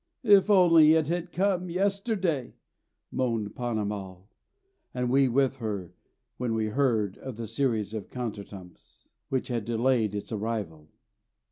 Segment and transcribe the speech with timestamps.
[0.23, 2.55] "If only it had come yesterday!"
[3.11, 4.27] moaned Ponnamal,
[4.95, 5.93] and we with her
[6.37, 10.89] when we heard of the series of contretemps which had delayed its arrival.